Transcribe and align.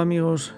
Amigos 0.00 0.54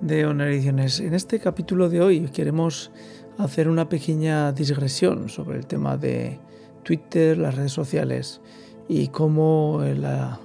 de 0.00 0.26
Honor 0.26 0.48
Ediciones. 0.48 1.00
En 1.00 1.12
este 1.12 1.40
capítulo 1.40 1.88
de 1.88 2.00
hoy 2.00 2.20
queremos 2.28 2.92
hacer 3.36 3.68
una 3.68 3.88
pequeña 3.88 4.52
digresión 4.52 5.28
sobre 5.28 5.58
el 5.58 5.66
tema 5.66 5.96
de 5.96 6.38
Twitter, 6.84 7.36
las 7.36 7.56
redes 7.56 7.72
sociales 7.72 8.40
y 8.88 9.08
cómo 9.08 9.82
la 9.82 10.38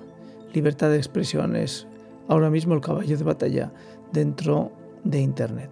libertad 0.53 0.89
de 0.89 0.97
expresión 0.97 1.55
es 1.55 1.87
ahora 2.27 2.49
mismo 2.49 2.73
el 2.73 2.81
caballo 2.81 3.15
de 3.15 3.23
batalla 3.23 3.71
dentro 4.11 4.71
de 5.03 5.19
Internet. 5.19 5.69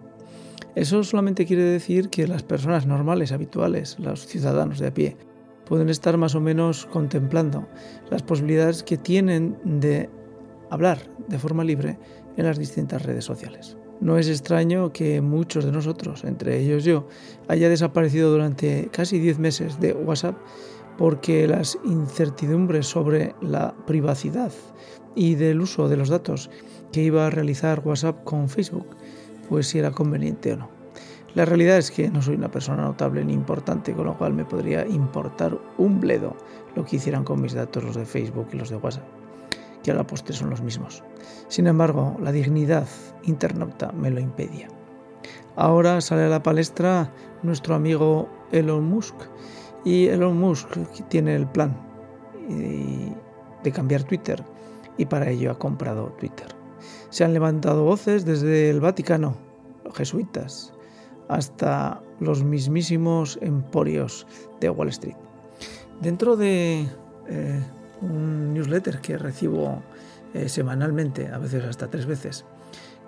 Eso 0.76 1.04
solamente 1.04 1.46
quiere 1.46 1.64
decir 1.64 2.10
que 2.10 2.28
las 2.28 2.44
personas 2.44 2.86
normales, 2.86 3.32
habituales, 3.32 3.98
los 4.00 4.28
ciudadanos 4.28 4.80
de 4.80 4.88
a 4.88 4.94
pie, 4.94 5.18
pueden 5.66 5.90
estar 5.90 6.18
más 6.18 6.36
o 6.36 6.42
menos 6.42 6.86
contemplando 6.86 7.68
las 8.10 8.22
posibilidades 8.22 8.84
que 8.84 8.98
tienen 8.98 9.58
de 9.64 10.10
hablar 10.70 11.00
de 11.28 11.40
forma 11.40 11.64
libre 11.64 11.98
en 12.38 12.46
las 12.46 12.58
distintas 12.58 13.04
redes 13.04 13.26
sociales. 13.26 13.78
No 14.02 14.18
es 14.18 14.30
extraño 14.30 14.94
que 14.94 15.20
muchos 15.20 15.66
de 15.66 15.74
nosotros, 15.74 16.24
entre 16.24 16.58
ellos 16.60 16.86
yo, 16.86 17.08
haya 17.50 17.68
desaparecido 17.68 18.32
durante 18.32 18.88
casi 18.92 19.20
10 19.20 19.40
meses 19.40 19.80
de 19.82 19.94
WhatsApp 19.94 20.38
porque 20.98 21.48
las 21.48 21.78
incertidumbres 21.84 22.88
sobre 22.88 23.36
la 23.42 23.76
privacidad 23.86 24.52
y 25.16 25.36
del 25.36 25.60
uso 25.60 25.90
de 25.90 25.98
los 25.98 26.10
datos 26.10 26.50
que 26.94 27.04
iba 27.04 27.28
a 27.28 27.30
realizar 27.30 27.82
WhatsApp 27.84 28.24
con 28.24 28.48
Facebook, 28.48 28.88
pues 29.50 29.68
si 29.68 29.80
era 29.80 29.92
conveniente 29.92 30.54
o 30.54 30.58
no. 30.58 30.70
La 31.36 31.46
realidad 31.46 31.78
es 31.78 31.92
que 31.92 32.10
no 32.10 32.22
soy 32.22 32.36
una 32.36 32.52
persona 32.52 32.84
notable 32.84 33.24
ni 33.24 33.34
importante, 33.34 33.94
con 33.94 34.06
lo 34.06 34.18
cual 34.18 34.34
me 34.34 34.46
podría 34.46 34.88
importar 34.88 35.58
un 35.78 36.00
bledo 36.00 36.36
lo 36.76 36.86
que 36.86 36.96
hicieran 36.96 37.24
con 37.24 37.42
mis 37.42 37.54
datos 37.54 37.84
los 37.84 37.96
de 37.96 38.06
Facebook 38.06 38.48
y 38.54 38.58
los 38.58 38.70
de 38.70 38.78
WhatsApp 38.78 39.19
que 39.84 39.92
a 39.92 39.96
la 39.96 40.06
postre 40.06 40.36
son 40.36 40.50
los 40.50 40.62
mismos. 40.62 41.04
Sin 41.48 41.68
embargo, 41.68 42.18
la 42.22 42.32
dignidad 42.32 42.88
internauta 43.24 43.92
me 43.92 44.10
lo 44.10 44.20
impedía. 44.20 44.68
Ahora 45.56 46.02
sale 46.02 46.24
a 46.24 46.30
la 46.30 46.44
palestra 46.44 47.12
nuestro 47.44 47.76
amigo 47.76 48.30
Elon 48.52 48.86
Musk 48.86 49.16
y 49.84 50.08
Elon 50.08 50.38
Musk 50.38 50.78
tiene 51.10 51.36
el 51.36 51.48
plan 51.48 51.76
de 53.64 53.72
cambiar 53.72 54.04
Twitter 54.04 54.44
y 54.98 55.06
para 55.06 55.30
ello 55.30 55.52
ha 55.52 55.60
comprado 55.60 56.14
Twitter. 56.20 56.48
Se 57.10 57.24
han 57.24 57.34
levantado 57.34 57.84
voces 57.84 58.26
desde 58.26 58.70
el 58.70 58.80
Vaticano, 58.80 59.36
los 59.84 59.96
jesuitas, 59.96 60.74
hasta 61.28 62.02
los 62.20 62.44
mismísimos 62.44 63.38
emporios 63.42 64.26
de 64.60 64.70
Wall 64.70 64.90
Street. 64.90 65.16
Dentro 66.02 66.36
de 66.36 66.88
eh, 67.28 67.64
un 68.02 68.54
newsletter 68.54 69.00
que 69.02 69.18
recibo 69.18 69.82
eh, 70.34 70.50
semanalmente, 70.50 71.28
a 71.28 71.38
veces 71.38 71.64
hasta 71.64 71.88
tres 71.88 72.06
veces, 72.06 72.46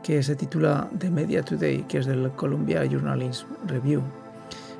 que 0.03 0.23
se 0.23 0.35
titula 0.35 0.89
The 0.97 1.09
Media 1.09 1.43
Today, 1.43 1.83
que 1.83 1.99
es 1.99 2.05
del 2.05 2.31
Columbia 2.31 2.83
Journalism 2.85 3.47
Review. 3.67 4.01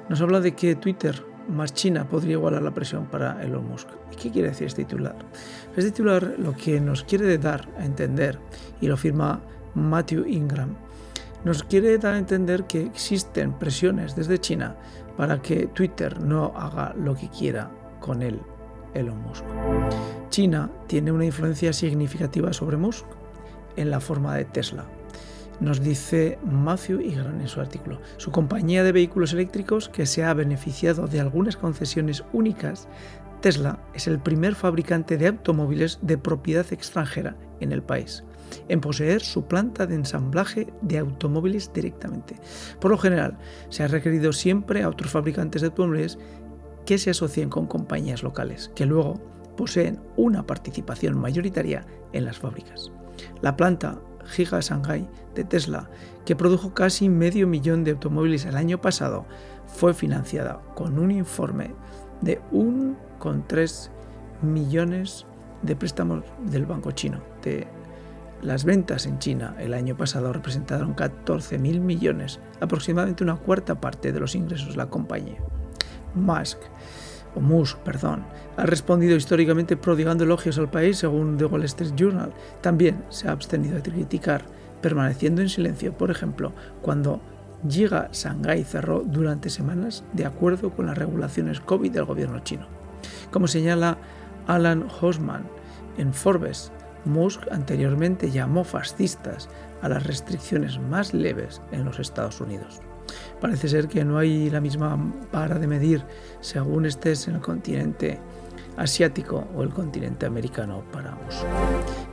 Nos 0.09 0.21
habla 0.21 0.39
de 0.39 0.53
que 0.53 0.75
Twitter 0.75 1.23
más 1.47 1.73
China 1.73 2.07
podría 2.07 2.33
igualar 2.33 2.61
la 2.61 2.73
presión 2.73 3.05
para 3.05 3.41
Elon 3.43 3.67
Musk. 3.67 3.87
¿Y 4.11 4.15
qué 4.15 4.31
quiere 4.31 4.49
decir 4.49 4.67
este 4.67 4.83
titular? 4.83 5.15
Este 5.75 5.91
titular 5.91 6.35
lo 6.37 6.53
que 6.53 6.79
nos 6.81 7.03
quiere 7.03 7.37
dar 7.37 7.67
a 7.77 7.85
entender, 7.85 8.39
y 8.79 8.87
lo 8.87 8.97
firma 8.97 9.41
Matthew 9.75 10.25
Ingram, 10.27 10.75
nos 11.43 11.63
quiere 11.63 11.97
dar 11.97 12.15
a 12.15 12.19
entender 12.19 12.65
que 12.65 12.81
existen 12.81 13.53
presiones 13.53 14.15
desde 14.15 14.39
China 14.39 14.75
para 15.17 15.41
que 15.41 15.67
Twitter 15.67 16.19
no 16.21 16.53
haga 16.55 16.93
lo 16.97 17.15
que 17.15 17.29
quiera 17.29 17.71
con 17.99 18.21
él 18.21 18.39
Elon 18.93 19.21
Musk. 19.21 19.43
China 20.29 20.69
tiene 20.87 21.11
una 21.11 21.25
influencia 21.25 21.73
significativa 21.73 22.53
sobre 22.53 22.77
Musk 22.77 23.05
en 23.75 23.91
la 23.91 23.99
forma 23.99 24.35
de 24.35 24.45
Tesla. 24.45 24.85
Nos 25.59 25.81
dice 25.81 26.39
Matthew 26.43 27.01
Igran 27.01 27.39
en 27.39 27.47
su 27.47 27.61
artículo. 27.61 27.99
Su 28.17 28.31
compañía 28.31 28.83
de 28.83 28.91
vehículos 28.91 29.33
eléctricos, 29.33 29.89
que 29.89 30.05
se 30.05 30.23
ha 30.23 30.33
beneficiado 30.33 31.07
de 31.07 31.19
algunas 31.19 31.55
concesiones 31.55 32.23
únicas, 32.33 32.87
Tesla 33.41 33.79
es 33.93 34.07
el 34.07 34.19
primer 34.19 34.55
fabricante 34.55 35.17
de 35.17 35.27
automóviles 35.27 35.99
de 36.01 36.17
propiedad 36.17 36.65
extranjera 36.71 37.35
en 37.59 37.71
el 37.71 37.83
país 37.83 38.23
en 38.67 38.81
poseer 38.81 39.21
su 39.21 39.45
planta 39.45 39.85
de 39.85 39.95
ensamblaje 39.95 40.67
de 40.81 40.97
automóviles 40.97 41.71
directamente. 41.73 42.35
Por 42.79 42.91
lo 42.91 42.97
general, 42.97 43.37
se 43.69 43.83
ha 43.83 43.87
requerido 43.87 44.33
siempre 44.33 44.83
a 44.83 44.89
otros 44.89 45.11
fabricantes 45.11 45.61
de 45.61 45.67
automóviles 45.67 46.17
que 46.85 46.97
se 46.97 47.11
asocien 47.11 47.49
con 47.49 47.67
compañías 47.67 48.23
locales, 48.23 48.71
que 48.75 48.85
luego 48.85 49.21
poseen 49.57 49.99
una 50.17 50.45
participación 50.45 51.17
mayoritaria 51.17 51.85
en 52.13 52.25
las 52.25 52.39
fábricas. 52.39 52.91
La 53.41 53.55
planta 53.55 53.99
Giga 54.25 54.59
Shanghai 54.59 55.07
de 55.35 55.43
Tesla, 55.43 55.89
que 56.25 56.35
produjo 56.35 56.73
casi 56.73 57.09
medio 57.09 57.47
millón 57.47 57.83
de 57.83 57.91
automóviles 57.91 58.45
el 58.45 58.55
año 58.55 58.79
pasado, 58.81 59.25
fue 59.67 59.93
financiada 59.93 60.61
con 60.75 60.99
un 60.99 61.11
informe 61.11 61.73
de 62.21 62.41
1,3 62.51 63.89
millones 64.41 65.25
de 65.61 65.75
préstamos 65.75 66.23
del 66.45 66.65
banco 66.65 66.91
chino. 66.91 67.21
Las 68.41 68.65
ventas 68.65 69.05
en 69.05 69.19
China 69.19 69.55
el 69.59 69.75
año 69.75 69.95
pasado 69.95 70.33
representaron 70.33 70.95
14.000 70.95 71.79
millones, 71.79 72.39
aproximadamente 72.59 73.23
una 73.23 73.35
cuarta 73.35 73.79
parte 73.79 74.11
de 74.11 74.19
los 74.19 74.33
ingresos 74.33 74.69
de 74.69 74.77
la 74.77 74.89
compañía. 74.89 75.37
Musk, 76.15 76.57
o 77.35 77.39
Musk, 77.39 77.77
perdón, 77.79 78.23
ha 78.57 78.65
respondido 78.65 79.15
históricamente 79.15 79.77
prodigando 79.77 80.23
elogios 80.23 80.57
al 80.57 80.69
país 80.69 80.97
según 80.97 81.37
The 81.37 81.45
Wall 81.45 81.63
Street 81.63 81.93
Journal. 81.95 82.33
También 82.61 83.03
se 83.09 83.27
ha 83.27 83.31
abstenido 83.31 83.75
de 83.75 83.91
criticar, 83.91 84.45
permaneciendo 84.81 85.41
en 85.41 85.49
silencio, 85.49 85.93
por 85.93 86.11
ejemplo, 86.11 86.53
cuando 86.81 87.21
Giga 87.67 88.09
Shanghai 88.11 88.63
cerró 88.63 89.01
durante 89.05 89.49
semanas 89.49 90.03
de 90.13 90.25
acuerdo 90.25 90.71
con 90.71 90.87
las 90.87 90.97
regulaciones 90.97 91.59
COVID 91.61 91.91
del 91.91 92.05
gobierno 92.05 92.39
chino. 92.39 92.65
Como 93.31 93.47
señala 93.47 93.97
Alan 94.47 94.87
Hosman 94.99 95.43
en 95.97 96.13
Forbes, 96.13 96.71
Musk 97.05 97.41
anteriormente 97.51 98.31
llamó 98.31 98.63
fascistas 98.63 99.49
a 99.81 99.89
las 99.89 100.05
restricciones 100.05 100.79
más 100.79 101.13
leves 101.13 101.61
en 101.71 101.85
los 101.85 101.99
Estados 101.99 102.41
Unidos. 102.41 102.81
Parece 103.39 103.67
ser 103.67 103.87
que 103.87 104.05
no 104.05 104.17
hay 104.17 104.49
la 104.49 104.61
misma 104.61 104.97
vara 105.31 105.57
de 105.57 105.67
medir 105.67 106.03
según 106.39 106.85
estés 106.85 107.27
en 107.27 107.35
el 107.35 107.41
continente 107.41 108.19
asiático 108.77 109.47
o 109.55 109.63
el 109.63 109.69
continente 109.69 110.25
americano 110.25 110.83
para 110.91 111.15
Musk. 111.15 111.45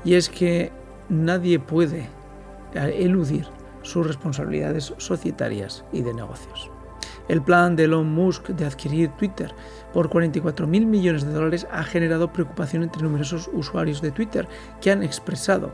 Y 0.05 0.15
es 0.15 0.29
que 0.29 0.73
nadie 1.09 1.59
puede 1.59 2.09
eludir 2.75 3.47
sus 3.83 4.07
responsabilidades 4.07 4.93
societarias 4.99 5.85
y 5.93 6.03
de 6.03 6.15
negocios. 6.15 6.71
El 7.29 7.43
plan 7.43 7.77
de 7.77 7.85
Elon 7.85 8.11
Musk 8.11 8.49
de 8.49 8.65
adquirir 8.65 9.11
Twitter 9.11 9.55
por 9.93 10.09
44 10.09 10.67
mil 10.67 10.87
millones 10.87 11.25
de 11.25 11.33
dólares 11.33 11.67
ha 11.71 11.85
generado 11.85 12.33
preocupación 12.33 12.83
entre 12.83 13.03
numerosos 13.03 13.51
usuarios 13.53 14.01
de 14.01 14.11
Twitter 14.11 14.49
que 14.81 14.91
han 14.91 15.03
expresado 15.03 15.71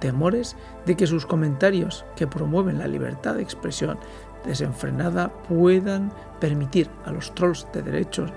temores 0.00 0.56
de 0.86 0.96
que 0.96 1.06
sus 1.06 1.26
comentarios 1.26 2.04
que 2.16 2.26
promueven 2.26 2.78
la 2.78 2.86
libertad 2.86 3.34
de 3.34 3.42
expresión 3.42 3.98
desenfrenada 4.44 5.28
puedan 5.48 6.12
permitir 6.40 6.88
a 7.04 7.12
los 7.12 7.34
trolls 7.34 7.66
de 7.72 7.82
derechos, 7.82 8.30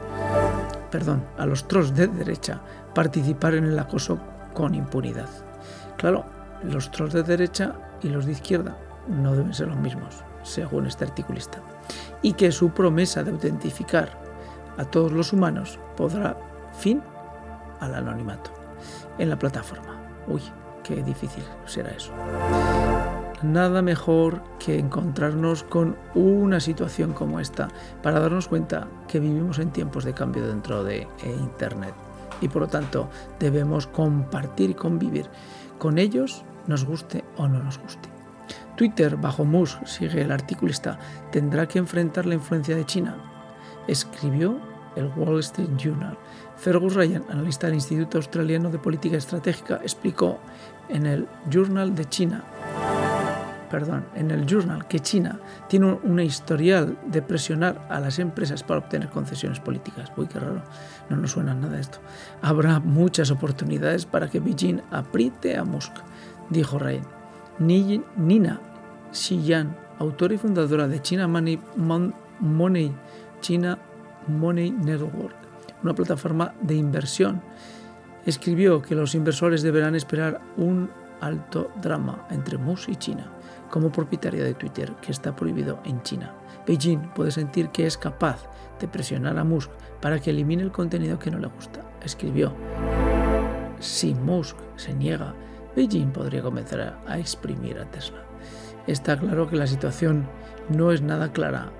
perdón, 0.90 1.24
a 1.38 1.46
los 1.46 1.68
trolls 1.68 1.96
de 1.96 2.08
derecha 2.08 2.62
participar 2.94 3.56
en 3.56 3.66
el 3.66 3.80
acoso 3.80 4.20
con 4.54 4.76
impunidad. 4.76 5.30
Claro, 5.98 6.26
los 6.64 6.92
trolls 6.92 7.14
de 7.14 7.24
derecha 7.24 7.74
y 8.02 8.10
los 8.10 8.26
de 8.26 8.34
izquierda 8.34 8.78
no 9.08 9.36
deben 9.36 9.54
ser 9.54 9.68
los 9.68 9.78
mismos, 9.78 10.24
según 10.44 10.88
este 10.88 11.06
articulista, 11.06 11.60
y 12.22 12.34
que 12.34 12.52
su 12.52 12.72
promesa 12.72 13.24
de 13.24 13.32
autentificar 13.32 14.10
a 14.78 14.86
todos 14.86 15.12
los 15.12 15.34
humanos 15.34 15.80
podrá 15.96 16.38
fin 16.78 17.02
al 17.80 17.96
anonimato 17.96 18.52
en 19.18 19.30
la 19.30 19.38
plataforma. 19.38 20.00
Uy, 20.28 20.42
qué 20.83 21.04
difícil 21.04 21.44
será 21.66 21.92
eso 21.92 22.12
nada 23.44 23.81
mejor 23.81 24.44
que 24.60 24.78
encontrarnos 24.78 25.63
con 25.63 25.98
una 26.13 26.60
situación 26.60 27.13
como 27.13 27.39
esta 27.39 27.69
para 28.04 28.19
darnos 28.19 28.48
cuenta 28.48 28.88
que 29.07 29.19
vivimos 29.19 29.60
en 29.60 29.72
tiempos 29.72 30.04
de 30.04 30.13
cambio 30.13 30.48
dentro 30.48 30.83
de 30.83 31.01
eh, 31.01 31.07
Internet 31.39 31.94
y 32.42 32.48
por 32.48 32.63
lo 32.63 32.68
tanto 32.68 33.10
debemos 33.39 33.88
compartir 33.88 34.72
y 34.72 34.74
convivir 34.74 35.28
con 35.78 35.98
ellos, 35.98 36.44
nos 36.68 36.86
guste 36.86 37.24
o 37.38 37.48
no 37.48 37.63
nos 37.63 37.80
guste. 37.80 38.10
Twitter, 38.75 39.16
bajo 39.16 39.45
Musk, 39.45 39.86
sigue 39.86 40.22
el 40.22 40.31
articulista, 40.31 40.98
tendrá 41.31 41.68
que 41.68 41.80
enfrentar 41.80 42.25
la 42.25 42.36
influencia 42.36 42.75
de 42.75 42.86
China. 42.86 43.18
Escribió 43.88 44.60
el 44.96 45.12
Wall 45.16 45.40
Street 45.40 45.70
Journal. 45.78 46.18
Fergus 46.58 46.96
Ryan, 46.96 47.24
analista 47.30 47.68
del 47.68 47.76
Instituto 47.76 48.18
Australiano 48.18 48.70
de 48.70 48.78
Política 48.78 49.18
Estratégica, 49.18 49.80
explicó 49.82 50.40
en 50.90 51.06
el 51.06 51.28
Journal 51.50 51.96
de 51.96 52.06
China 52.06 52.44
perdón, 53.72 54.06
en 54.16 54.30
el 54.32 54.46
Journal 54.46 54.86
que 54.86 55.00
China 55.00 55.40
tiene 55.70 55.98
una 56.04 56.24
historial 56.24 56.98
de 57.06 57.22
presionar 57.22 57.88
a 57.90 58.02
las 58.02 58.20
empresas 58.20 58.64
para 58.64 58.82
obtener 58.82 59.10
concesiones 59.10 59.62
políticas. 59.62 60.12
Uy, 60.18 60.28
qué 60.28 60.40
raro, 60.40 60.62
no 61.10 61.16
nos 61.16 61.32
suena 61.32 61.56
nada 61.56 61.80
esto. 61.80 62.00
Habrá 62.42 62.82
muchas 62.82 63.32
oportunidades 63.32 64.06
para 64.06 64.30
que 64.30 64.42
Beijing 64.42 64.82
apriete 64.92 65.58
a 65.58 65.64
Musk, 65.64 65.94
dijo 66.50 66.78
Ryan. 66.78 67.08
Nina 67.60 68.60
Xiyan, 69.14 69.76
autora 70.00 70.34
y 70.34 70.38
fundadora 70.38 70.88
de 70.88 71.02
China 71.02 71.28
Money, 71.28 71.60
Money, 72.40 72.92
China 73.40 73.78
Money 74.27 74.71
Network, 74.71 75.35
una 75.83 75.94
plataforma 75.94 76.53
de 76.62 76.75
inversión, 76.75 77.41
escribió 78.25 78.81
que 78.81 78.95
los 78.95 79.15
inversores 79.15 79.62
deberán 79.62 79.95
esperar 79.95 80.41
un 80.57 80.89
alto 81.21 81.71
drama 81.81 82.25
entre 82.29 82.57
Musk 82.57 82.89
y 82.89 82.95
China, 82.95 83.31
como 83.69 83.91
propietaria 83.91 84.44
de 84.44 84.53
Twitter, 84.53 84.94
que 85.01 85.12
está 85.12 85.35
prohibido 85.35 85.79
en 85.85 86.01
China. 86.03 86.33
Beijing 86.68 87.13
puede 87.13 87.31
sentir 87.31 87.69
que 87.69 87.85
es 87.85 87.97
capaz 87.97 88.47
de 88.79 88.88
presionar 88.88 89.38
a 89.38 89.44
Musk 89.44 89.71
para 90.01 90.19
que 90.19 90.31
elimine 90.31 90.63
el 90.63 90.71
contenido 90.71 91.19
que 91.19 91.31
no 91.31 91.39
le 91.39 91.47
gusta, 91.47 91.81
escribió. 92.03 92.53
Si 93.79 94.13
Musk 94.13 94.57
se 94.75 94.94
niega, 94.94 95.33
Beijing 95.75 96.12
podría 96.12 96.41
comenzar 96.41 97.00
a 97.07 97.19
exprimir 97.19 97.77
a 97.79 97.85
Tesla. 97.85 98.23
Está 98.88 99.18
claro 99.18 99.47
que 99.47 99.56
la 99.56 99.68
situación 99.68 100.27
no 100.69 100.91
es 100.91 101.01
nada 101.01 101.31
clara 101.31 101.71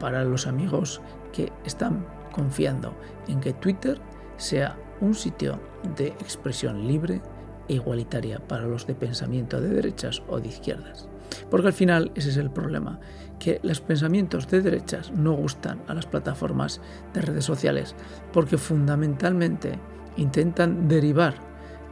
para 0.00 0.24
los 0.24 0.46
amigos 0.46 1.00
que 1.36 1.52
están 1.66 2.06
confiando 2.32 2.94
en 3.28 3.40
que 3.40 3.52
Twitter 3.52 4.00
sea 4.38 4.74
un 5.02 5.14
sitio 5.14 5.60
de 5.96 6.06
expresión 6.06 6.88
libre 6.88 7.20
e 7.68 7.74
igualitaria 7.74 8.38
para 8.38 8.66
los 8.66 8.86
de 8.86 8.94
pensamiento 8.94 9.60
de 9.60 9.68
derechas 9.68 10.22
o 10.28 10.40
de 10.40 10.48
izquierdas. 10.48 11.08
Porque 11.50 11.66
al 11.66 11.72
final 11.74 12.10
ese 12.14 12.30
es 12.30 12.38
el 12.38 12.50
problema, 12.50 13.00
que 13.38 13.60
los 13.62 13.82
pensamientos 13.82 14.48
de 14.48 14.62
derechas 14.62 15.10
no 15.12 15.34
gustan 15.34 15.82
a 15.88 15.94
las 15.94 16.06
plataformas 16.06 16.80
de 17.12 17.20
redes 17.20 17.44
sociales, 17.44 17.94
porque 18.32 18.56
fundamentalmente 18.56 19.78
intentan 20.16 20.88
derivar 20.88 21.34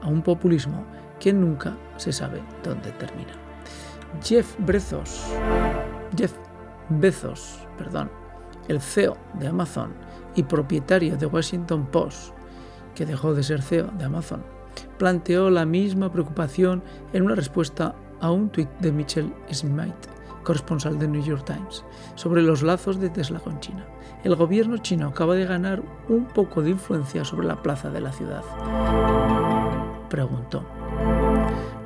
a 0.00 0.08
un 0.08 0.22
populismo 0.22 0.86
que 1.20 1.34
nunca 1.34 1.76
se 1.98 2.12
sabe 2.12 2.40
dónde 2.62 2.92
termina. 2.92 3.34
Jeff 4.22 4.54
Bezos, 4.60 5.26
Jeff 6.16 6.32
Bezos, 6.88 7.58
perdón, 7.76 8.23
el 8.68 8.80
CEO 8.80 9.16
de 9.34 9.48
Amazon 9.48 9.92
y 10.34 10.42
propietario 10.42 11.16
de 11.16 11.26
Washington 11.26 11.86
Post, 11.86 12.34
que 12.94 13.06
dejó 13.06 13.34
de 13.34 13.42
ser 13.42 13.62
CEO 13.62 13.88
de 13.98 14.04
Amazon, 14.04 14.42
planteó 14.98 15.50
la 15.50 15.64
misma 15.64 16.10
preocupación 16.10 16.82
en 17.12 17.24
una 17.24 17.34
respuesta 17.34 17.94
a 18.20 18.30
un 18.30 18.48
tuit 18.48 18.68
de 18.80 18.92
Mitchell 18.92 19.32
Smith, 19.52 19.94
corresponsal 20.44 20.98
de 20.98 21.08
New 21.08 21.22
York 21.22 21.44
Times, 21.44 21.84
sobre 22.14 22.42
los 22.42 22.62
lazos 22.62 23.00
de 23.00 23.10
Tesla 23.10 23.40
con 23.40 23.60
China. 23.60 23.84
El 24.22 24.36
gobierno 24.36 24.78
chino 24.78 25.08
acaba 25.08 25.34
de 25.34 25.44
ganar 25.44 25.82
un 26.08 26.26
poco 26.26 26.62
de 26.62 26.70
influencia 26.70 27.24
sobre 27.24 27.46
la 27.46 27.60
plaza 27.60 27.90
de 27.90 28.00
la 28.00 28.12
ciudad. 28.12 28.42
Preguntó. 30.08 30.64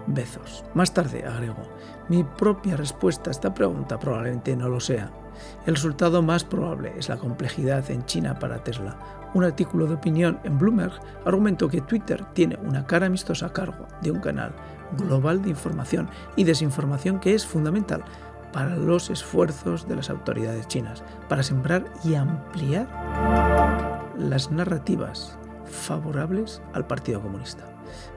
Bezos. 0.06 0.64
Más 0.74 0.94
tarde 0.94 1.24
agregó, 1.26 1.68
mi 2.08 2.24
propia 2.24 2.76
respuesta 2.76 3.30
a 3.30 3.32
esta 3.32 3.52
pregunta 3.52 3.98
probablemente 3.98 4.56
no 4.56 4.68
lo 4.68 4.80
sea. 4.80 5.10
El 5.66 5.74
resultado 5.74 6.22
más 6.22 6.44
probable 6.44 6.92
es 6.98 7.08
la 7.08 7.16
complejidad 7.16 7.90
en 7.90 8.04
China 8.06 8.38
para 8.38 8.62
Tesla. 8.62 8.96
Un 9.34 9.44
artículo 9.44 9.86
de 9.86 9.94
opinión 9.94 10.40
en 10.44 10.58
Bloomberg 10.58 10.92
argumentó 11.24 11.68
que 11.68 11.82
Twitter 11.82 12.24
tiene 12.32 12.58
una 12.62 12.86
cara 12.86 13.06
amistosa 13.06 13.46
a 13.46 13.52
cargo 13.52 13.86
de 14.00 14.10
un 14.10 14.20
canal 14.20 14.52
global 14.96 15.42
de 15.42 15.50
información 15.50 16.08
y 16.36 16.44
desinformación 16.44 17.20
que 17.20 17.34
es 17.34 17.46
fundamental 17.46 18.04
para 18.52 18.76
los 18.76 19.10
esfuerzos 19.10 19.86
de 19.86 19.96
las 19.96 20.10
autoridades 20.10 20.66
chinas 20.68 21.02
para 21.28 21.42
sembrar 21.42 21.84
y 22.04 22.14
ampliar 22.14 22.88
las 24.16 24.50
narrativas 24.50 25.38
favorables 25.64 26.62
al 26.72 26.86
Partido 26.86 27.20
Comunista. 27.20 27.64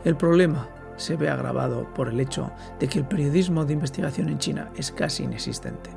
El 0.06 0.16
problema 0.16 0.68
se 0.96 1.16
ve 1.16 1.30
agravado 1.30 1.92
por 1.94 2.10
el 2.10 2.20
hecho 2.20 2.52
de 2.80 2.88
que 2.88 3.00
el 3.00 3.06
periodismo 3.06 3.66
de 3.66 3.74
investigación 3.74 4.30
en 4.30 4.40
China 4.40 4.70
es 4.76 4.92
casi 4.92 5.24
inexistente, 5.24 5.90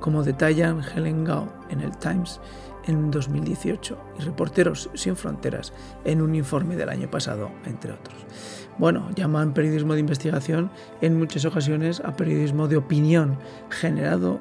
como 0.00 0.22
detallan 0.22 0.82
Helen 0.82 1.24
Gao 1.24 1.52
en 1.70 1.80
el 1.80 1.96
Times 1.98 2.40
en 2.86 3.10
2018 3.10 3.98
y 4.18 4.22
Reporteros 4.22 4.90
Sin 4.94 5.14
Fronteras 5.14 5.72
en 6.04 6.22
un 6.22 6.34
informe 6.34 6.76
del 6.76 6.88
año 6.88 7.10
pasado, 7.10 7.50
entre 7.66 7.92
otros. 7.92 8.16
Bueno, 8.78 9.10
llaman 9.14 9.54
periodismo 9.54 9.94
de 9.94 10.00
investigación 10.00 10.70
en 11.00 11.18
muchas 11.18 11.44
ocasiones 11.44 12.00
a 12.00 12.16
periodismo 12.16 12.68
de 12.68 12.76
opinión 12.76 13.38
generado 13.70 14.40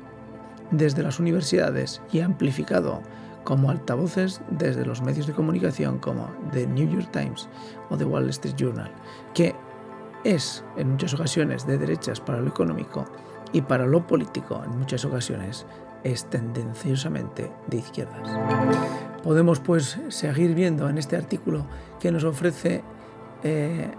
desde 0.72 1.04
las 1.04 1.20
universidades 1.20 2.02
y 2.12 2.20
amplificado 2.20 3.02
como 3.44 3.70
altavoces 3.70 4.42
desde 4.50 4.86
los 4.86 5.02
medios 5.02 5.26
de 5.26 5.34
comunicación 5.34 6.00
como 6.00 6.30
The 6.52 6.68
New 6.68 6.90
York 6.90 7.10
Times 7.12 7.48
o 7.90 7.98
The 7.98 8.04
Wall 8.04 8.30
Street 8.30 8.56
Journal, 8.58 8.92
que 9.34 9.56
es 10.24 10.64
en 10.76 10.92
muchas 10.92 11.14
ocasiones 11.14 11.66
de 11.66 11.78
derechas 11.78 12.20
para 12.20 12.42
lo 12.42 12.50
económico 12.50 13.06
y 13.54 13.62
para 13.62 13.86
lo 13.86 14.06
político 14.08 14.62
en 14.64 14.78
muchas 14.78 15.06
ocasiones 15.06 15.66
es 16.04 16.26
tendenciosamente 16.26 17.52
de 17.68 17.78
izquierdas. 17.78 18.30
Podemos 19.24 19.60
pues 19.60 20.00
seguir 20.10 20.54
viendo 20.54 20.90
en 20.90 20.98
este 20.98 21.16
artículo 21.16 21.66
que 22.00 22.12
nos 22.12 22.24
ofrece 22.24 22.84
eh, 23.44 23.92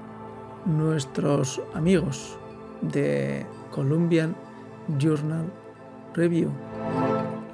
nuestros 0.65 1.61
amigos 1.75 2.39
de 2.81 3.47
Columbian 3.71 4.37
Journal 4.99 5.53
Review 6.15 6.51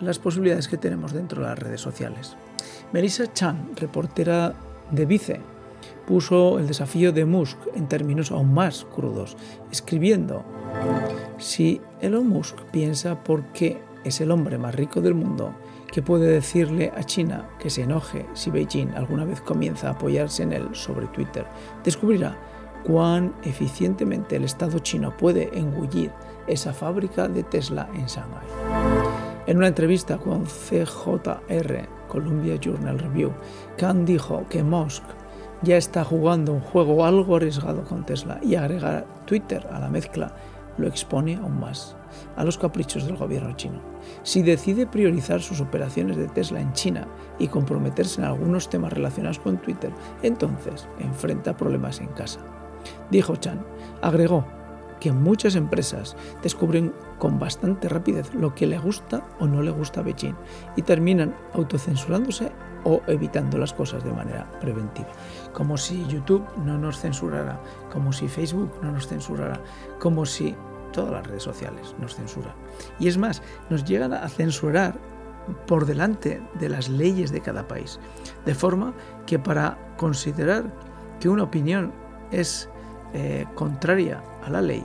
las 0.01 0.19
posibilidades 0.19 0.69
que 0.69 0.77
tenemos 0.77 1.13
dentro 1.13 1.43
de 1.43 1.49
las 1.49 1.59
redes 1.59 1.81
sociales. 1.81 2.37
Melissa 2.93 3.33
Chan, 3.33 3.71
reportera 3.77 4.55
de 4.91 5.07
Vice, 5.07 5.41
puso 6.07 6.59
el 6.59 6.67
desafío 6.67 7.13
de 7.13 7.25
Musk 7.25 7.59
en 7.75 7.89
términos 7.89 8.31
aún 8.31 8.53
más 8.53 8.85
crudos, 8.95 9.37
escribiendo, 9.71 10.45
si 11.39 11.81
Elon 12.01 12.29
Musk 12.29 12.61
piensa 12.71 13.23
por 13.23 13.45
qué 13.53 13.81
es 14.05 14.21
el 14.21 14.31
hombre 14.31 14.59
más 14.59 14.75
rico 14.75 15.01
del 15.01 15.15
mundo, 15.15 15.55
que 15.91 16.03
puede 16.03 16.27
decirle 16.27 16.93
a 16.97 17.05
China 17.05 17.49
que 17.59 17.71
se 17.71 17.83
enoje 17.83 18.27
si 18.35 18.51
Beijing 18.51 18.95
alguna 18.95 19.25
vez 19.25 19.41
comienza 19.41 19.89
a 19.89 19.93
apoyarse 19.93 20.43
en 20.43 20.53
él 20.53 20.69
sobre 20.73 21.07
Twitter, 21.07 21.47
descubrirá 21.85 22.37
cuán 22.85 23.35
eficientemente 23.45 24.37
el 24.37 24.45
Estado 24.45 24.79
chino 24.81 25.17
puede 25.17 25.57
engullir 25.59 26.11
esa 26.47 26.73
fábrica 26.73 27.29
de 27.29 27.43
Tesla 27.45 27.89
en 27.95 28.07
Shanghai. 28.07 28.47
En 29.47 29.57
una 29.57 29.69
entrevista 29.69 30.19
con 30.19 30.45
CJR, 30.45 31.89
Columbia 32.09 32.57
Journal 32.57 32.99
Review, 32.99 33.33
Khan 33.77 34.05
dijo 34.05 34.45
que 34.49 34.63
Musk 34.63 35.05
ya 35.63 35.77
está 35.77 36.05
jugando 36.05 36.53
un 36.53 36.61
juego 36.61 37.05
algo 37.05 37.37
arriesgado 37.37 37.85
con 37.85 38.05
Tesla 38.05 38.39
y 38.43 38.55
agregar 38.55 39.07
Twitter 39.27 39.67
a 39.71 39.79
la 39.79 39.89
mezcla 39.89 40.35
lo 40.79 40.87
expone 40.87 41.37
aún 41.37 41.61
más 41.61 41.97
a 42.37 42.45
los 42.45 42.59
caprichos 42.59 43.07
del 43.07 43.17
gobierno 43.17 43.57
chino. 43.57 43.81
Si 44.23 44.43
decide 44.43 44.87
priorizar 44.87 45.41
sus 45.41 45.61
operaciones 45.61 46.17
de 46.17 46.29
Tesla 46.29 46.61
en 46.61 46.73
China 46.73 47.09
y 47.39 47.49
comprometerse 47.49 48.21
en 48.21 48.27
algunos 48.27 48.69
temas 48.69 48.93
relacionados 48.93 49.39
con 49.39 49.59
Twitter, 49.59 49.93
entonces 50.23 50.89
enfrenta 50.99 51.57
problemas 51.57 52.01
en 52.01 52.09
casa. 52.09 52.41
Dijo 53.11 53.37
Chan, 53.37 53.65
agregó 54.03 54.45
que 55.01 55.13
muchas 55.13 55.57
empresas 55.57 56.17
descubren 56.43 56.95
con 57.19 57.39
bastante 57.39 57.89
rapidez 57.89 58.33
lo 58.35 58.55
que 58.55 58.67
le 58.67 58.79
gusta 58.79 59.27
o 59.39 59.47
no 59.47 59.63
le 59.63 59.71
gusta 59.71 60.01
a 60.01 60.03
Beijing 60.03 60.37
y 60.77 60.83
terminan 60.83 61.35
autocensurándose 61.53 62.53
o 62.85 63.01
evitando 63.07 63.59
las 63.59 63.73
cosas 63.73 64.05
de 64.05 64.13
manera 64.13 64.51
preventiva. 64.61 65.09
Como 65.53 65.77
si 65.77 66.07
YouTube 66.07 66.45
no 66.65 66.79
nos 66.79 67.01
censurara, 67.01 67.61
como 67.91 68.13
si 68.13 68.29
Facebook 68.29 68.73
no 68.83 68.93
nos 68.93 69.09
censurara, 69.09 69.61
como 69.99 70.27
si 70.27 70.55
todas 70.93 71.13
las 71.13 71.27
redes 71.27 71.43
sociales 71.43 71.95
nos 71.99 72.15
censuran. 72.15 72.53
Y 72.99 73.09
es 73.09 73.19
más, 73.19 73.43
nos 73.71 73.85
llegan 73.85 74.13
a 74.13 74.29
censurar 74.29 74.95
por 75.67 75.87
delante 75.87 76.43
de 76.59 76.69
las 76.69 76.89
leyes 76.89 77.31
de 77.33 77.41
cada 77.41 77.67
país. 77.67 77.99
De 78.45 78.55
forma 78.55 78.95
que 79.27 79.39
para 79.39 79.79
considerar 79.97 80.73
que 81.21 81.29
una 81.29 81.43
opinión 81.43 81.93
es 82.31 82.69
eh, 83.13 83.47
contraria 83.55 84.23
a 84.45 84.51
la 84.51 84.63
ley, 84.63 84.85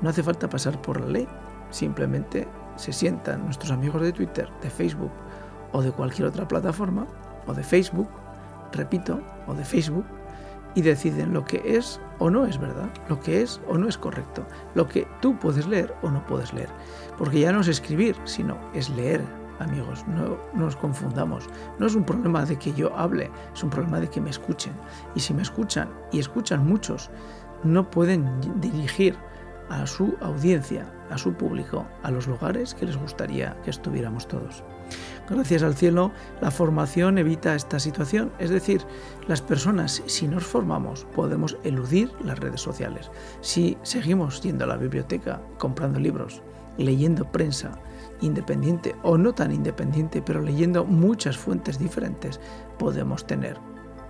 no 0.00 0.08
hace 0.08 0.22
falta 0.22 0.48
pasar 0.48 0.80
por 0.80 1.00
la 1.00 1.06
ley. 1.06 1.28
Simplemente 1.70 2.48
se 2.76 2.92
sientan 2.92 3.44
nuestros 3.44 3.70
amigos 3.70 4.02
de 4.02 4.12
Twitter, 4.12 4.48
de 4.62 4.70
Facebook 4.70 5.12
o 5.72 5.82
de 5.82 5.92
cualquier 5.92 6.28
otra 6.28 6.48
plataforma, 6.48 7.06
o 7.50 7.54
de 7.54 7.62
Facebook, 7.62 8.08
repito, 8.72 9.20
o 9.46 9.54
de 9.54 9.64
Facebook, 9.64 10.04
y 10.74 10.82
deciden 10.82 11.32
lo 11.32 11.44
que 11.44 11.62
es 11.64 12.00
o 12.18 12.30
no 12.30 12.46
es 12.46 12.58
verdad, 12.58 12.88
lo 13.08 13.18
que 13.18 13.42
es 13.42 13.60
o 13.68 13.76
no 13.76 13.88
es 13.88 13.98
correcto, 13.98 14.46
lo 14.74 14.86
que 14.86 15.06
tú 15.20 15.36
puedes 15.36 15.66
leer 15.66 15.94
o 16.02 16.10
no 16.10 16.24
puedes 16.26 16.52
leer. 16.52 16.68
Porque 17.18 17.40
ya 17.40 17.52
no 17.52 17.60
es 17.60 17.68
escribir, 17.68 18.16
sino 18.24 18.56
es 18.72 18.88
leer, 18.90 19.20
amigos, 19.58 20.04
no, 20.06 20.38
nos 20.54 20.76
confundamos. 20.76 21.48
No 21.78 21.86
es 21.86 21.94
un 21.94 22.04
problema 22.04 22.44
de 22.44 22.56
que 22.56 22.72
yo 22.72 22.96
hable, 22.96 23.30
es 23.52 23.64
un 23.64 23.70
problema 23.70 23.98
de 23.98 24.08
que 24.08 24.20
me 24.20 24.30
escuchen. 24.30 24.72
Y 25.16 25.20
si 25.20 25.34
me 25.34 25.42
escuchan, 25.42 25.90
y 26.12 26.20
escuchan 26.20 26.64
muchos, 26.64 27.10
no 27.64 27.90
pueden 27.90 28.60
dirigir 28.60 29.16
a 29.70 29.86
su 29.86 30.16
audiencia, 30.20 30.86
a 31.10 31.18
su 31.18 31.32
público, 31.32 31.86
a 32.02 32.10
los 32.10 32.26
lugares 32.26 32.74
que 32.74 32.86
les 32.86 32.96
gustaría 32.96 33.56
que 33.62 33.70
estuviéramos 33.70 34.26
todos. 34.28 34.64
Gracias 35.30 35.62
al 35.62 35.76
cielo, 35.76 36.10
la 36.40 36.50
formación 36.50 37.16
evita 37.16 37.54
esta 37.54 37.78
situación. 37.78 38.32
Es 38.40 38.50
decir, 38.50 38.84
las 39.28 39.40
personas, 39.40 40.02
si 40.06 40.26
nos 40.26 40.44
formamos, 40.44 41.06
podemos 41.14 41.56
eludir 41.62 42.10
las 42.24 42.40
redes 42.40 42.60
sociales. 42.60 43.12
Si 43.40 43.78
seguimos 43.84 44.42
yendo 44.42 44.64
a 44.64 44.66
la 44.66 44.76
biblioteca, 44.76 45.40
comprando 45.56 46.00
libros, 46.00 46.42
leyendo 46.78 47.30
prensa 47.30 47.70
independiente 48.20 48.96
o 49.04 49.16
no 49.16 49.32
tan 49.32 49.52
independiente, 49.52 50.20
pero 50.20 50.42
leyendo 50.42 50.84
muchas 50.84 51.38
fuentes 51.38 51.78
diferentes, 51.78 52.40
podemos 52.76 53.24
tener 53.24 53.56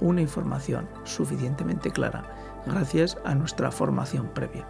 una 0.01 0.23
información 0.23 0.89
suficientemente 1.05 1.91
clara 1.91 2.25
gracias 2.65 3.19
a 3.27 3.35
nuestra 3.35 3.71
formación 3.71 4.29
previa. 4.33 4.67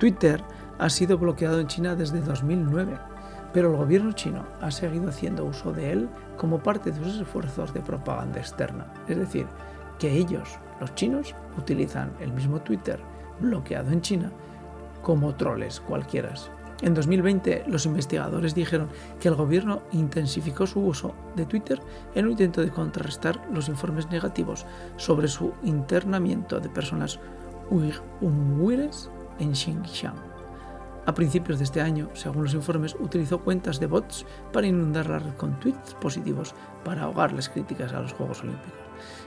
Twitter 0.00 0.42
ha 0.80 0.90
sido 0.90 1.16
bloqueado 1.16 1.60
en 1.60 1.68
China 1.68 1.94
desde 1.94 2.20
2009 2.20 2.98
pero 3.52 3.70
el 3.70 3.76
gobierno 3.76 4.12
chino 4.12 4.44
ha 4.60 4.70
seguido 4.70 5.08
haciendo 5.08 5.44
uso 5.44 5.72
de 5.72 5.92
él 5.92 6.08
como 6.36 6.62
parte 6.62 6.90
de 6.90 7.04
sus 7.04 7.20
esfuerzos 7.20 7.74
de 7.74 7.80
propaganda 7.80 8.38
externa. 8.38 8.86
Es 9.08 9.18
decir, 9.18 9.46
que 9.98 10.12
ellos, 10.12 10.58
los 10.80 10.94
chinos, 10.94 11.34
utilizan 11.58 12.12
el 12.20 12.32
mismo 12.32 12.60
Twitter 12.60 13.00
bloqueado 13.40 13.90
en 13.90 14.00
China 14.00 14.32
como 15.02 15.34
troles 15.34 15.80
cualquiera. 15.80 16.34
En 16.82 16.94
2020, 16.94 17.64
los 17.66 17.84
investigadores 17.84 18.54
dijeron 18.54 18.88
que 19.20 19.28
el 19.28 19.34
gobierno 19.34 19.82
intensificó 19.92 20.66
su 20.66 20.80
uso 20.80 21.14
de 21.36 21.44
Twitter 21.44 21.78
en 22.14 22.24
un 22.24 22.30
intento 22.32 22.62
de 22.62 22.70
contrarrestar 22.70 23.46
los 23.52 23.68
informes 23.68 24.10
negativos 24.10 24.64
sobre 24.96 25.28
su 25.28 25.52
internamiento 25.62 26.58
de 26.58 26.70
personas 26.70 27.20
uigures 27.70 29.10
en 29.38 29.54
Xinjiang. 29.54 30.29
A 31.10 31.14
principios 31.14 31.58
de 31.58 31.64
este 31.64 31.80
año, 31.80 32.08
según 32.12 32.44
los 32.44 32.54
informes, 32.54 32.94
utilizó 33.00 33.40
cuentas 33.40 33.80
de 33.80 33.88
bots 33.88 34.24
para 34.52 34.68
inundar 34.68 35.08
la 35.08 35.18
red 35.18 35.34
con 35.34 35.58
tweets 35.58 35.94
positivos 35.94 36.54
para 36.84 37.02
ahogar 37.02 37.32
las 37.32 37.48
críticas 37.48 37.92
a 37.92 38.00
los 38.00 38.12
Juegos 38.12 38.42
Olímpicos. 38.42 38.78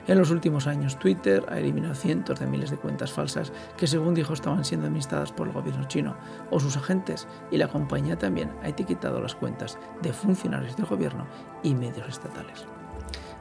En 0.08 0.18
los 0.18 0.32
últimos 0.32 0.66
años, 0.66 0.98
Twitter 0.98 1.46
ha 1.50 1.60
eliminado 1.60 1.94
cientos 1.94 2.40
de 2.40 2.48
miles 2.48 2.72
de 2.72 2.78
cuentas 2.78 3.12
falsas 3.12 3.52
que, 3.76 3.86
según 3.86 4.14
dijo, 4.14 4.32
estaban 4.32 4.64
siendo 4.64 4.88
administradas 4.88 5.34
por 5.34 5.48
el 5.48 5.54
gobierno 5.54 5.84
chino 5.90 6.16
o 6.52 6.60
sus 6.62 6.78
agentes, 6.78 7.28
y 7.52 7.58
la 7.58 7.68
compañía 7.68 8.18
también 8.18 8.50
ha 8.64 8.70
etiquetado 8.70 9.20
las 9.20 9.36
cuentas 9.36 9.78
de 10.02 10.14
funcionarios 10.14 10.78
del 10.78 10.86
gobierno 10.86 11.28
y 11.64 11.76
medios 11.76 12.08
estatales. 12.08 12.66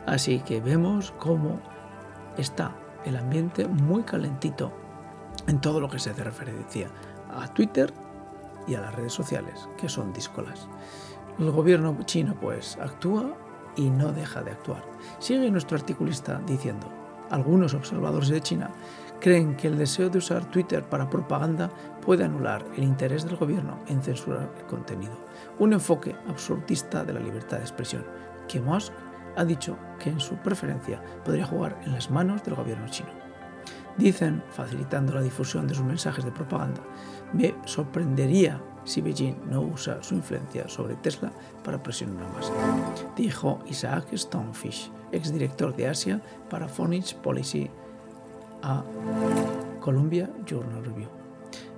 Así 0.04 0.40
que 0.40 0.60
vemos 0.60 1.14
cómo 1.20 1.60
está 2.36 2.74
el 3.04 3.14
ambiente 3.14 3.68
muy 3.68 4.02
calentito 4.02 4.72
en 5.46 5.60
todo 5.60 5.80
lo 5.80 5.88
que 5.88 6.00
se 6.00 6.10
hace 6.10 6.24
referencia 6.24 6.88
a 7.30 7.46
Twitter 7.54 7.94
y 8.66 8.74
a 8.74 8.80
las 8.80 8.94
redes 8.94 9.12
sociales, 9.12 9.68
que 9.76 9.88
son 9.88 10.12
díscolas. 10.12 10.68
El 11.38 11.50
gobierno 11.50 11.96
chino 12.04 12.34
pues 12.40 12.76
actúa 12.80 13.34
y 13.76 13.90
no 13.90 14.12
deja 14.12 14.42
de 14.42 14.50
actuar. 14.50 14.84
Sigue 15.18 15.50
nuestro 15.50 15.76
articulista 15.76 16.40
diciendo, 16.46 16.86
algunos 17.30 17.74
observadores 17.74 18.28
de 18.28 18.42
China 18.42 18.70
creen 19.20 19.56
que 19.56 19.68
el 19.68 19.78
deseo 19.78 20.10
de 20.10 20.18
usar 20.18 20.44
Twitter 20.50 20.82
para 20.82 21.08
propaganda 21.08 21.70
puede 22.04 22.24
anular 22.24 22.64
el 22.76 22.82
interés 22.82 23.24
del 23.24 23.36
gobierno 23.36 23.78
en 23.88 24.02
censurar 24.02 24.52
el 24.58 24.66
contenido, 24.66 25.14
un 25.58 25.72
enfoque 25.72 26.14
absurdista 26.28 27.04
de 27.04 27.14
la 27.14 27.20
libertad 27.20 27.58
de 27.58 27.62
expresión, 27.62 28.04
que 28.48 28.60
Musk 28.60 28.92
ha 29.36 29.44
dicho 29.44 29.78
que 29.98 30.10
en 30.10 30.20
su 30.20 30.36
preferencia 30.36 31.02
podría 31.24 31.46
jugar 31.46 31.80
en 31.84 31.92
las 31.92 32.10
manos 32.10 32.42
del 32.42 32.54
gobierno 32.54 32.88
chino. 32.88 33.21
Dicen, 33.96 34.42
facilitando 34.50 35.14
la 35.14 35.22
difusión 35.22 35.66
de 35.66 35.74
sus 35.74 35.84
mensajes 35.84 36.24
de 36.24 36.30
propaganda, 36.30 36.80
me 37.32 37.54
sorprendería 37.64 38.60
si 38.84 39.00
Beijing 39.00 39.36
no 39.48 39.62
usa 39.62 40.02
su 40.02 40.14
influencia 40.14 40.68
sobre 40.68 40.96
Tesla 40.96 41.30
para 41.62 41.82
presionar 41.82 42.26
más, 42.32 42.52
dijo 43.16 43.60
Isaac 43.66 44.08
Stonefish, 44.14 44.90
exdirector 45.12 45.74
de 45.76 45.88
Asia 45.88 46.20
para 46.50 46.68
Phonics 46.68 47.14
Policy 47.14 47.70
a 48.62 48.82
Columbia 49.80 50.30
Journal 50.46 50.84
Review. 50.84 51.08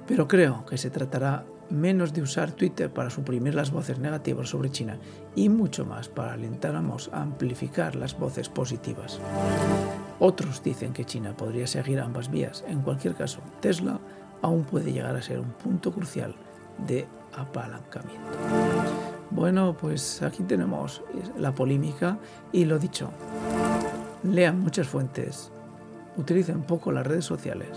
Pero 0.07 0.29
creo 0.29 0.65
que 0.67 0.79
se 0.79 0.91
tratará 0.91 1.45
menos 1.71 2.13
de 2.13 2.23
usar 2.23 2.53
Twitter 2.53 2.93
para 2.93 3.11
suprimir 3.11 3.55
las 3.55 3.71
voces 3.71 3.99
negativas 3.99 4.51
sobre 4.51 4.71
China 4.71 4.99
y 5.35 5.49
mucho 5.49 5.85
más 5.85 6.09
para 6.09 6.35
alentarnos 6.35 7.11
a 7.13 7.23
amplificar 7.23 7.97
las 7.97 8.19
voces 8.19 8.49
positivas. 8.49 9.21
Otros 10.21 10.63
dicen 10.63 10.93
que 10.93 11.05
China 11.05 11.37
podría 11.37 11.67
seguir 11.67 12.01
ambas 12.01 12.31
vías. 12.31 12.65
En 12.69 12.81
cualquier 12.81 13.15
caso, 13.15 13.41
Tesla 13.61 13.99
aún 14.43 14.65
puede 14.65 14.93
llegar 14.93 15.17
a 15.17 15.23
ser 15.23 15.41
un 15.41 15.51
punto 15.51 15.93
crucial 15.93 16.35
de 16.87 17.07
apalancamiento. 17.33 18.39
Bueno, 19.31 19.77
pues 19.77 20.23
aquí 20.23 20.43
tenemos 20.43 21.03
la 21.37 21.53
polémica 21.53 22.19
y 22.53 22.65
lo 22.65 22.79
dicho, 22.79 23.11
lean 24.23 24.61
muchas 24.61 24.87
fuentes, 24.87 25.51
utilicen 26.17 26.63
poco 26.63 26.93
las 26.93 27.07
redes 27.07 27.25
sociales, 27.25 27.71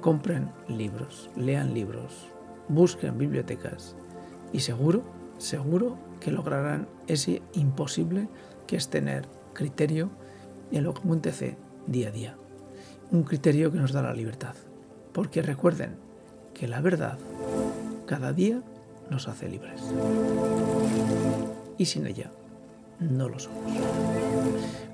compren 0.00 0.50
libros, 0.68 1.30
lean 1.36 1.72
libros, 1.72 2.28
busquen 2.68 3.16
bibliotecas 3.16 3.96
y 4.52 4.60
seguro, 4.60 5.02
seguro 5.38 5.96
que 6.20 6.30
lograrán 6.30 6.88
ese 7.06 7.40
imposible 7.54 8.28
que 8.66 8.76
es 8.76 8.88
tener 8.88 9.28
criterio 9.54 10.10
en 10.72 10.84
lo 10.84 10.94
que 10.94 11.00
acontece 11.00 11.56
día 11.86 12.08
a 12.08 12.12
día. 12.12 12.36
Un 13.10 13.22
criterio 13.22 13.72
que 13.72 13.78
nos 13.78 13.92
da 13.92 14.02
la 14.02 14.12
libertad. 14.12 14.54
Porque 15.12 15.42
recuerden 15.42 15.96
que 16.54 16.68
la 16.68 16.80
verdad 16.80 17.18
cada 18.06 18.32
día 18.32 18.62
nos 19.10 19.28
hace 19.28 19.48
libres. 19.48 19.82
Y 21.78 21.86
sin 21.86 22.06
ella 22.06 22.30
no 23.00 23.28
lo 23.28 23.38
somos. 23.38 23.58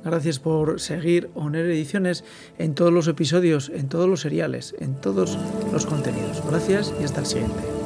Gracias 0.04 0.38
por 0.38 0.80
seguir 0.80 1.30
Oner 1.34 1.64
Ediciones 1.66 2.24
en 2.58 2.74
todos 2.74 2.92
los 2.92 3.08
episodios, 3.08 3.70
en 3.74 3.88
todos 3.88 4.08
los 4.08 4.20
seriales, 4.20 4.74
en 4.78 4.94
todos 5.00 5.38
los 5.72 5.86
contenidos. 5.86 6.42
Gracias 6.46 6.92
y 7.00 7.04
hasta 7.04 7.20
el 7.20 7.26
siguiente. 7.26 7.83